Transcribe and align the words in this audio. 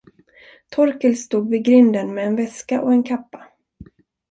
Torkel 0.69 1.15
stod 1.17 1.49
vid 1.49 1.65
grinden 1.65 2.13
med 2.13 2.23
en 2.27 2.35
väska 2.35 2.81
och 2.81 2.91
en 2.93 3.03
kappa. 3.03 3.47